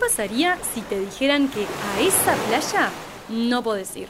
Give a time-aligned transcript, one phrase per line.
[0.00, 2.90] pasaría si te dijeran que a esa playa
[3.28, 4.08] no podés ir?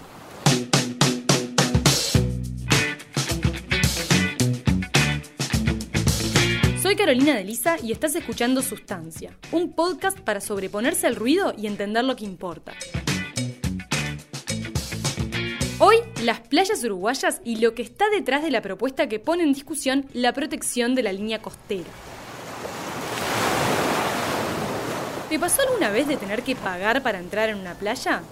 [6.80, 11.66] Soy Carolina de Lisa y estás escuchando Sustancia, un podcast para sobreponerse al ruido y
[11.66, 12.72] entender lo que importa.
[15.78, 19.52] Hoy, las playas uruguayas y lo que está detrás de la propuesta que pone en
[19.52, 21.90] discusión la protección de la línea costera.
[25.30, 28.22] ¿Te pasó alguna vez de tener que pagar para entrar en una playa?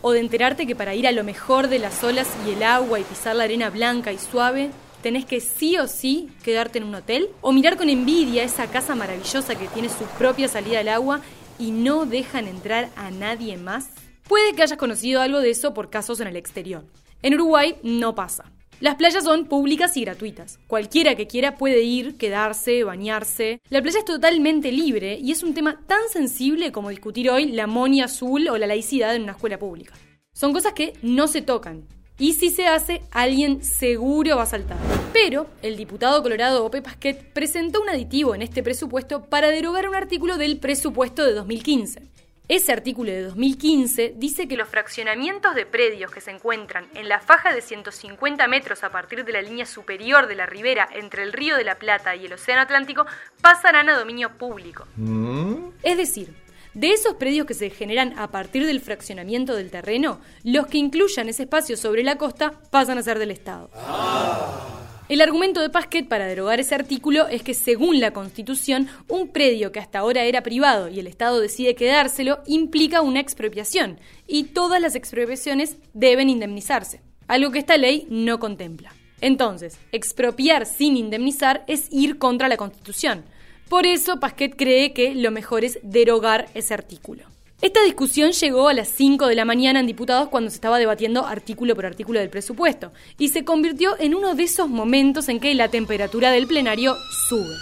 [0.00, 3.00] ¿O de enterarte que para ir a lo mejor de las olas y el agua
[3.00, 4.70] y pisar la arena blanca y suave,
[5.02, 7.30] tenés que sí o sí quedarte en un hotel?
[7.40, 11.20] ¿O mirar con envidia esa casa maravillosa que tiene su propia salida al agua
[11.58, 13.88] y no dejan entrar a nadie más?
[14.28, 16.84] Puede que hayas conocido algo de eso por casos en el exterior.
[17.22, 18.44] En Uruguay no pasa.
[18.78, 20.58] Las playas son públicas y gratuitas.
[20.66, 23.62] Cualquiera que quiera puede ir, quedarse, bañarse.
[23.70, 27.66] La playa es totalmente libre y es un tema tan sensible como discutir hoy la
[27.66, 29.94] monia azul o la laicidad en una escuela pública.
[30.34, 31.84] Son cosas que no se tocan.
[32.18, 34.76] Y si se hace, alguien seguro va a saltar.
[35.14, 39.94] Pero el diputado colorado Ope Pasquet presentó un aditivo en este presupuesto para derogar un
[39.94, 42.02] artículo del presupuesto de 2015.
[42.48, 47.18] Ese artículo de 2015 dice que los fraccionamientos de predios que se encuentran en la
[47.18, 51.32] faja de 150 metros a partir de la línea superior de la ribera entre el
[51.32, 53.04] Río de la Plata y el Océano Atlántico
[53.40, 54.86] pasarán a dominio público.
[54.94, 55.70] ¿Mm?
[55.82, 56.34] Es decir,
[56.72, 61.28] de esos predios que se generan a partir del fraccionamiento del terreno, los que incluyan
[61.28, 63.70] ese espacio sobre la costa pasan a ser del Estado.
[63.74, 64.75] Ah.
[65.08, 69.70] El argumento de Pasquet para derogar ese artículo es que según la Constitución, un predio
[69.70, 74.80] que hasta ahora era privado y el Estado decide quedárselo implica una expropiación y todas
[74.80, 78.92] las expropiaciones deben indemnizarse, algo que esta ley no contempla.
[79.20, 83.24] Entonces, expropiar sin indemnizar es ir contra la Constitución.
[83.68, 87.35] Por eso Pasquet cree que lo mejor es derogar ese artículo.
[87.62, 91.26] Esta discusión llegó a las 5 de la mañana en diputados cuando se estaba debatiendo
[91.26, 95.54] artículo por artículo del presupuesto y se convirtió en uno de esos momentos en que
[95.54, 96.94] la temperatura del plenario
[97.28, 97.54] sube.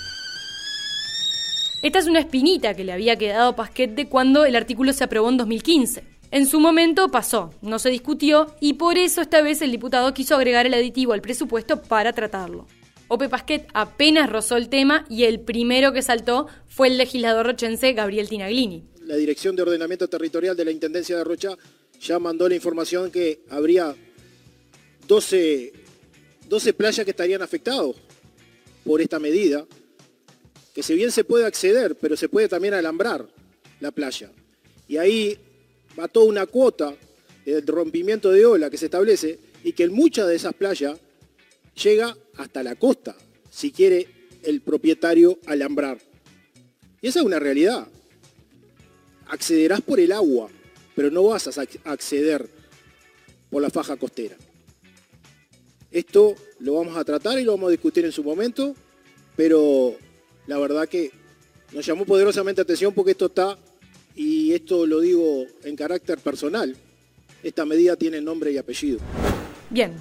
[1.82, 5.04] Esta es una espinita que le había quedado a Pasquet de cuando el artículo se
[5.04, 6.02] aprobó en 2015.
[6.32, 10.34] En su momento pasó, no se discutió y por eso esta vez el diputado quiso
[10.34, 12.66] agregar el aditivo al presupuesto para tratarlo.
[13.06, 17.92] Ope Pasquet apenas rozó el tema y el primero que saltó fue el legislador rochense
[17.92, 21.56] Gabriel Tinaglini la Dirección de Ordenamiento Territorial de la Intendencia de Rocha
[22.00, 23.94] ya mandó la información que habría
[25.06, 25.72] 12,
[26.48, 27.94] 12 playas que estarían afectadas
[28.84, 29.66] por esta medida,
[30.74, 33.26] que si bien se puede acceder, pero se puede también alambrar
[33.80, 34.30] la playa.
[34.88, 35.38] Y ahí
[35.98, 36.94] va toda una cuota
[37.44, 40.98] del rompimiento de ola que se establece y que en muchas de esas playas
[41.82, 43.16] llega hasta la costa,
[43.50, 44.08] si quiere
[44.42, 45.98] el propietario alambrar.
[47.00, 47.86] Y esa es una realidad
[49.28, 50.48] accederás por el agua,
[50.94, 52.48] pero no vas a acceder
[53.50, 54.36] por la faja costera.
[55.90, 58.74] Esto lo vamos a tratar y lo vamos a discutir en su momento,
[59.36, 59.94] pero
[60.46, 61.12] la verdad que
[61.72, 63.58] nos llamó poderosamente atención porque esto está,
[64.16, 66.76] y esto lo digo en carácter personal,
[67.42, 68.98] esta medida tiene nombre y apellido.
[69.70, 69.94] Bien,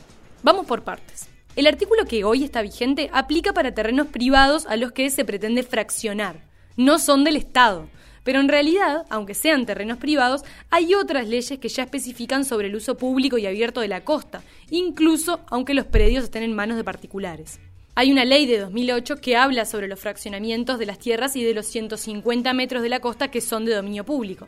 [0.43, 1.27] vamos por partes.
[1.55, 5.61] El artículo que hoy está vigente aplica para terrenos privados a los que se pretende
[5.63, 6.47] fraccionar.
[6.77, 7.87] No son del Estado.
[8.23, 12.75] Pero en realidad, aunque sean terrenos privados, hay otras leyes que ya especifican sobre el
[12.75, 16.83] uso público y abierto de la costa, incluso aunque los predios estén en manos de
[16.83, 17.59] particulares.
[17.95, 21.53] Hay una ley de 2008 que habla sobre los fraccionamientos de las tierras y de
[21.53, 24.47] los 150 metros de la costa que son de dominio público.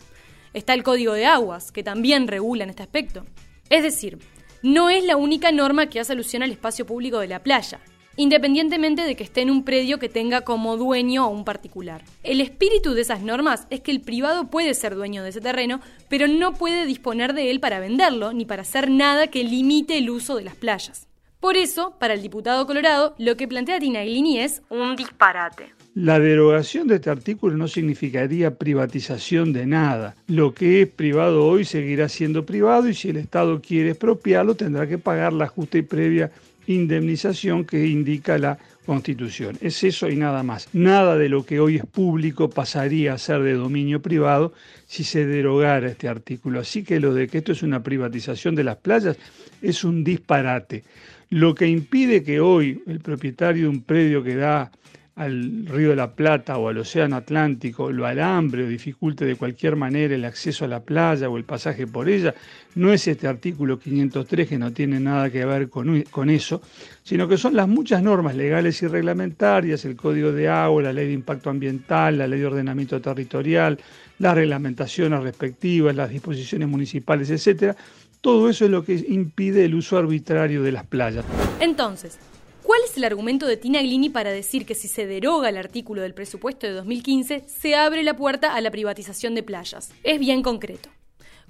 [0.53, 3.25] Está el Código de Aguas, que también regula en este aspecto.
[3.69, 4.17] Es decir,
[4.63, 7.79] no es la única norma que hace alusión al espacio público de la playa
[8.17, 12.03] independientemente de que esté en un predio que tenga como dueño a un particular.
[12.23, 15.81] El espíritu de esas normas es que el privado puede ser dueño de ese terreno,
[16.09, 20.09] pero no puede disponer de él para venderlo ni para hacer nada que limite el
[20.09, 21.07] uso de las playas.
[21.39, 25.75] Por eso, para el diputado Colorado, lo que plantea Tinaglini es un disparate.
[25.93, 30.15] La derogación de este artículo no significaría privatización de nada.
[30.27, 34.87] Lo que es privado hoy seguirá siendo privado y si el Estado quiere expropiarlo tendrá
[34.87, 36.31] que pagar la justa y previa
[36.67, 39.57] indemnización que indica la Constitución.
[39.61, 40.69] Es eso y nada más.
[40.73, 44.53] Nada de lo que hoy es público pasaría a ser de dominio privado
[44.85, 46.59] si se derogara este artículo.
[46.59, 49.17] Así que lo de que esto es una privatización de las playas
[49.61, 50.83] es un disparate.
[51.31, 54.71] Lo que impide que hoy el propietario de un predio que da
[55.15, 59.77] al Río de la Plata o al Océano Atlántico lo alambre o dificulte de cualquier
[59.77, 62.35] manera el acceso a la playa o el pasaje por ella,
[62.75, 66.61] no es este artículo 503 que no tiene nada que ver con, con eso,
[67.01, 71.07] sino que son las muchas normas legales y reglamentarias, el Código de Agua, la Ley
[71.07, 73.79] de Impacto Ambiental, la Ley de Ordenamiento Territorial,
[74.19, 77.75] las reglamentaciones respectivas, las disposiciones municipales, etcétera.
[78.19, 81.23] Todo eso es lo que impide el uso arbitrario de las playas.
[81.59, 82.17] Entonces,
[82.65, 86.01] ¿Cuál es el argumento de Tina Glini para decir que si se deroga el artículo
[86.01, 89.91] del presupuesto de 2015, se abre la puerta a la privatización de playas?
[90.03, 90.89] Es bien concreto.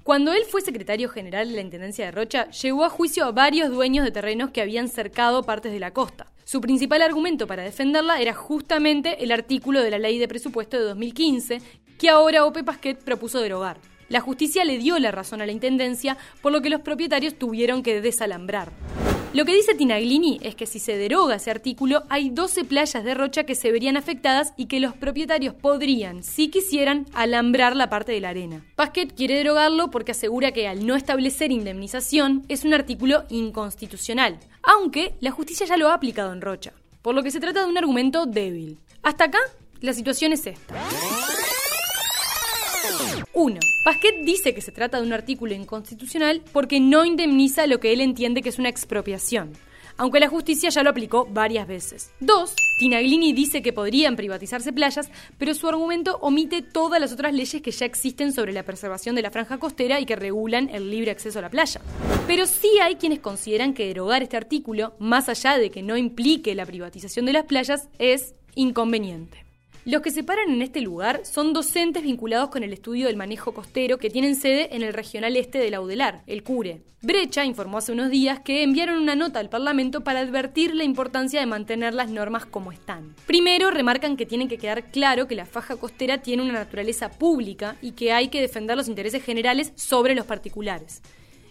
[0.02, 3.70] Cuando él fue secretario general de la Intendencia de Rocha, llevó a juicio a varios
[3.70, 6.26] dueños de terrenos que habían cercado partes de la costa.
[6.44, 10.84] Su principal argumento para defenderla era justamente el artículo de la Ley de Presupuesto de
[10.84, 11.62] 2015,
[11.98, 13.78] que ahora Ope Pasquet propuso derogar.
[14.10, 17.82] La justicia le dio la razón a la Intendencia, por lo que los propietarios tuvieron
[17.82, 18.70] que desalambrar.
[19.32, 23.14] Lo que dice Tinaglini es que si se deroga ese artículo, hay 12 playas de
[23.14, 28.12] Rocha que se verían afectadas y que los propietarios podrían, si quisieran, alambrar la parte
[28.12, 28.64] de la arena.
[28.76, 35.14] Pasquet quiere derogarlo porque asegura que al no establecer indemnización es un artículo inconstitucional, aunque
[35.20, 36.72] la justicia ya lo ha aplicado en Rocha,
[37.02, 38.78] por lo que se trata de un argumento débil.
[39.02, 39.38] Hasta acá,
[39.80, 40.74] la situación es esta.
[43.36, 43.60] 1.
[43.84, 48.00] Pasquet dice que se trata de un artículo inconstitucional porque no indemniza lo que él
[48.00, 49.52] entiende que es una expropiación,
[49.98, 52.10] aunque la justicia ya lo aplicó varias veces.
[52.20, 52.54] 2.
[52.78, 57.72] Tinaglini dice que podrían privatizarse playas, pero su argumento omite todas las otras leyes que
[57.72, 61.38] ya existen sobre la preservación de la franja costera y que regulan el libre acceso
[61.38, 61.82] a la playa.
[62.26, 66.54] Pero sí hay quienes consideran que derogar este artículo, más allá de que no implique
[66.54, 69.45] la privatización de las playas, es inconveniente.
[69.86, 73.54] Los que se paran en este lugar son docentes vinculados con el estudio del manejo
[73.54, 76.82] costero que tienen sede en el regional este de Laudelar, el CURE.
[77.02, 81.38] Brecha informó hace unos días que enviaron una nota al Parlamento para advertir la importancia
[81.38, 83.14] de mantener las normas como están.
[83.28, 87.76] Primero, remarcan que tiene que quedar claro que la faja costera tiene una naturaleza pública
[87.80, 91.00] y que hay que defender los intereses generales sobre los particulares.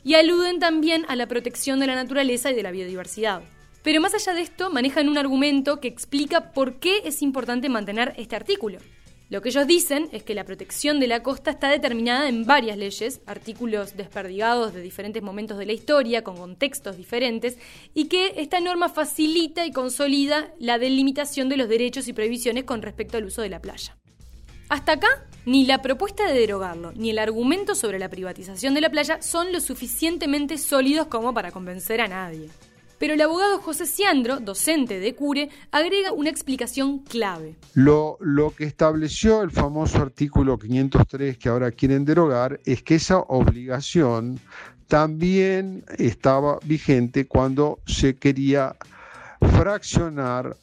[0.03, 3.43] Y aluden también a la protección de la naturaleza y de la biodiversidad.
[3.85, 8.15] Pero más allá de esto, manejan un argumento que explica por qué es importante mantener
[8.17, 8.79] este artículo.
[9.29, 12.79] Lo que ellos dicen es que la protección de la costa está determinada en varias
[12.79, 17.59] leyes, artículos desperdigados de diferentes momentos de la historia, con contextos diferentes,
[17.93, 22.81] y que esta norma facilita y consolida la delimitación de los derechos y prohibiciones con
[22.81, 23.95] respecto al uso de la playa.
[24.67, 28.89] Hasta acá, ni la propuesta de derogarlo, ni el argumento sobre la privatización de la
[28.89, 32.49] playa son lo suficientemente sólidos como para convencer a nadie.
[32.97, 37.55] Pero el abogado José Ciandro, docente de Cure, agrega una explicación clave.
[37.73, 43.19] Lo, lo que estableció el famoso artículo 503 que ahora quieren derogar es que esa
[43.19, 44.39] obligación
[44.87, 48.75] también estaba vigente cuando se quería
[49.57, 50.55] fraccionar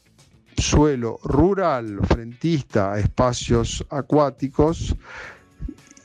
[0.56, 4.94] suelo rural frentista espacios acuáticos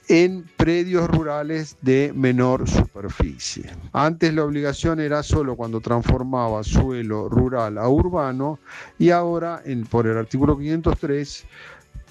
[0.08, 3.70] en predios rurales de menor superficie.
[3.92, 8.60] Antes la obligación era solo cuando transformaba suelo rural a urbano
[8.98, 11.46] y ahora por el artículo 503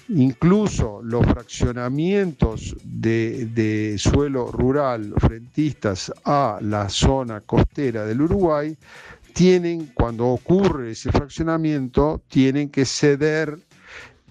[0.09, 8.77] incluso los fraccionamientos de, de, suelo rural frentistas a la zona costera del Uruguay
[9.37, 13.59] tienen, cuando ocurre ese fraccionamiento, tienen que ceder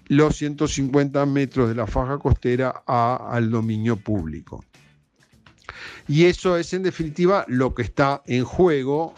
[0.07, 4.63] los 150 metros de la faja costera a, al dominio público.
[6.07, 9.13] Y eso es en definitiva lo que está en juego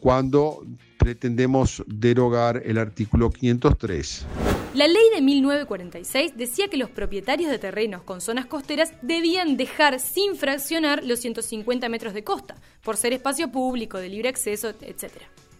[0.00, 0.64] cuando
[0.98, 4.26] pretendemos derogar el artículo 503.
[4.74, 10.00] La ley de 1946 decía que los propietarios de terrenos con zonas costeras debían dejar
[10.00, 15.12] sin fraccionar los 150 metros de costa, por ser espacio público, de libre acceso, etc.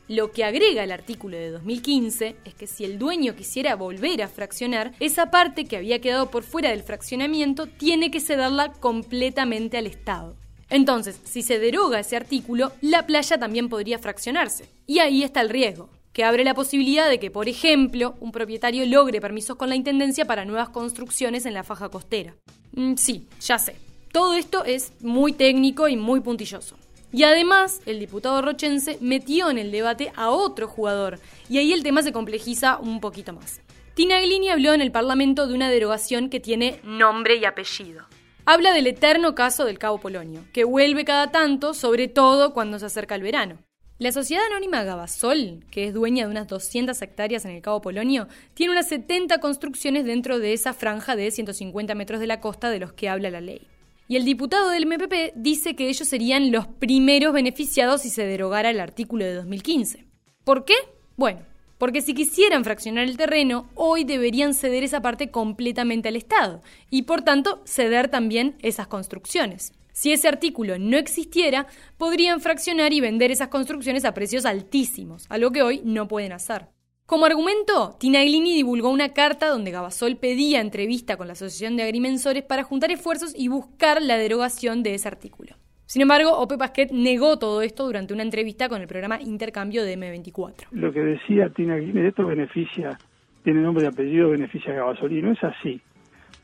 [0.08, 4.28] Lo que agrega el artículo de 2015 es que si el dueño quisiera volver a
[4.28, 9.86] fraccionar, esa parte que había quedado por fuera del fraccionamiento tiene que cederla completamente al
[9.86, 10.36] Estado.
[10.68, 14.68] Entonces, si se deroga ese artículo, la playa también podría fraccionarse.
[14.86, 18.84] Y ahí está el riesgo, que abre la posibilidad de que, por ejemplo, un propietario
[18.86, 22.34] logre permisos con la Intendencia para nuevas construcciones en la faja costera.
[22.72, 23.76] Mm, sí, ya sé.
[24.12, 26.76] Todo esto es muy técnico y muy puntilloso.
[27.12, 31.82] Y además, el diputado rochense metió en el debate a otro jugador, y ahí el
[31.82, 33.60] tema se complejiza un poquito más.
[33.94, 38.06] Tina Glini habló en el Parlamento de una derogación que tiene nombre y apellido.
[38.46, 42.86] Habla del eterno caso del Cabo Polonio, que vuelve cada tanto, sobre todo cuando se
[42.86, 43.58] acerca el verano.
[43.98, 48.26] La sociedad anónima Gabasol, que es dueña de unas 200 hectáreas en el Cabo Polonio,
[48.54, 52.80] tiene unas 70 construcciones dentro de esa franja de 150 metros de la costa de
[52.80, 53.68] los que habla la ley.
[54.12, 58.68] Y el diputado del MPP dice que ellos serían los primeros beneficiados si se derogara
[58.68, 60.04] el artículo de 2015.
[60.44, 60.74] ¿Por qué?
[61.16, 61.40] Bueno,
[61.78, 67.04] Porque si quisieran fraccionar el terreno, hoy deberían ceder esa parte completamente al Estado y
[67.04, 69.72] por tanto ceder también esas construcciones.
[69.92, 71.66] Si ese artículo no existiera,
[71.96, 76.68] podrían fraccionar y vender esas construcciones a precios altísimos, algo que hoy no pueden hacer.
[77.06, 82.42] Como argumento, Tinaglini divulgó una carta donde Gabasol pedía entrevista con la Asociación de Agrimensores
[82.42, 85.56] para juntar esfuerzos y buscar la derogación de ese artículo.
[85.84, 89.98] Sin embargo, Ope Pasquet negó todo esto durante una entrevista con el programa Intercambio de
[89.98, 90.68] M24.
[90.70, 92.96] Lo que decía Tinaglini, esto beneficia,
[93.44, 95.82] tiene nombre y apellido, beneficia a Gabasol, y no es así,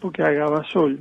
[0.00, 1.00] porque a Gabasol,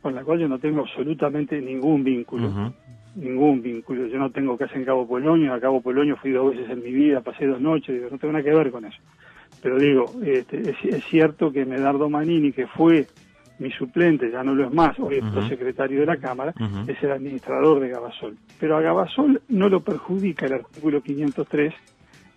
[0.00, 2.72] con la cual yo no tengo absolutamente ningún vínculo,
[3.14, 4.06] ningún vínculo.
[4.06, 6.92] Yo no tengo casa en Cabo Polonio, a Cabo Polonio fui dos veces en mi
[6.92, 8.98] vida, pasé dos noches, digo, no tengo nada que ver con eso.
[9.60, 13.06] Pero digo, este, es, cierto que Medardo Manini, que fue
[13.58, 16.52] mi suplente, ya no lo es más, hoy es secretario de la Cámara,
[16.86, 18.36] es el administrador de Gabasol.
[18.58, 21.72] Pero a Gabasol no lo perjudica el artículo 503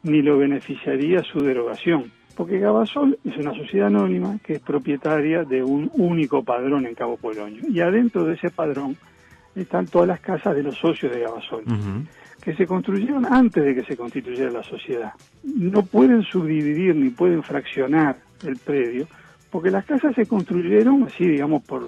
[0.04, 5.64] ni lo beneficiaría su derogación, porque Gabasol es una sociedad anónima que es propietaria de
[5.64, 7.64] un único padrón en Cabo Polonio.
[7.68, 8.96] Y adentro de ese padrón
[9.62, 11.64] están todas las casas de los socios de Gabasol,
[12.42, 15.14] que se construyeron antes de que se constituyera la sociedad.
[15.44, 19.08] No pueden subdividir ni pueden fraccionar el predio,
[19.50, 21.88] porque las casas se construyeron así, digamos, por,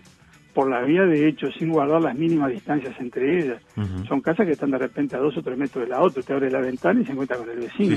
[0.54, 3.62] por la vía de hecho, sin guardar las mínimas distancias entre ellas.
[4.08, 6.34] Son casas que están de repente a dos o tres metros de la otra, te
[6.34, 7.96] abre la ventana y se encuentra con el vecino.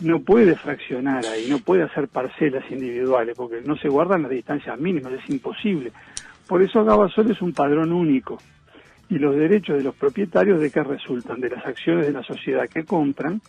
[0.00, 4.80] No puede fraccionar ahí, no puede hacer parcelas individuales, porque no se guardan las distancias
[4.80, 5.92] mínimas, es imposible.
[6.48, 8.38] Por eso Gabasol es un padrón único
[9.10, 12.68] y los derechos de los propietarios de qué resultan, de las acciones de la sociedad
[12.68, 13.42] que compran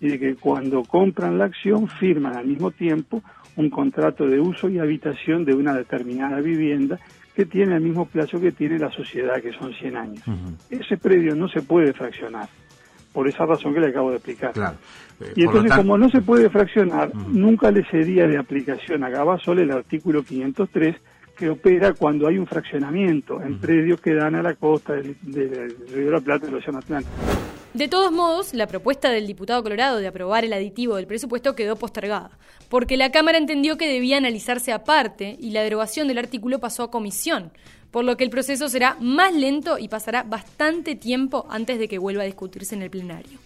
[0.00, 3.20] y de que cuando compran la acción firman al mismo tiempo
[3.56, 6.98] un contrato de uso y habitación de una determinada vivienda
[7.34, 10.22] que tiene el mismo plazo que tiene la sociedad, que son 100 años.
[10.70, 12.48] Ese predio no se puede fraccionar,
[13.12, 14.52] por esa razón que le acabo de explicar.
[15.20, 19.58] Eh, y entonces, como no se puede fraccionar, nunca le sería de aplicación a Gabasol
[19.58, 20.96] el artículo 503
[21.38, 26.06] que opera cuando hay un fraccionamiento en predios que dan a la costa del, Río
[26.06, 27.14] de la Plata y del Océano Atlántico.
[27.74, 31.76] De todos modos, la propuesta del diputado Colorado de aprobar el aditivo del presupuesto quedó
[31.76, 32.30] postergada,
[32.68, 36.90] porque la Cámara entendió que debía analizarse aparte y la derogación del artículo pasó a
[36.90, 37.52] comisión,
[37.92, 41.98] por lo que el proceso será más lento y pasará bastante tiempo antes de que
[41.98, 43.38] vuelva a discutirse en el plenario.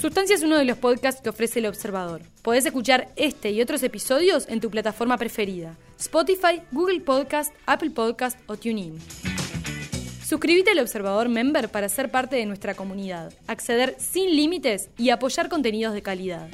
[0.00, 2.20] Sustancia es uno de los podcasts que ofrece El Observador.
[2.42, 8.38] Podés escuchar este y otros episodios en tu plataforma preferida: Spotify, Google Podcast, Apple Podcast
[8.46, 8.98] o TuneIn.
[10.22, 15.48] Suscríbete al Observador Member para ser parte de nuestra comunidad, acceder sin límites y apoyar
[15.48, 16.48] contenidos de calidad.